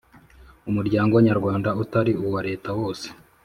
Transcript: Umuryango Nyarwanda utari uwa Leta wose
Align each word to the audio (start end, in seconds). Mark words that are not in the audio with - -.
Umuryango 0.69 1.15
Nyarwanda 1.27 1.69
utari 1.83 2.11
uwa 2.25 2.39
Leta 2.47 2.69
wose 2.79 3.07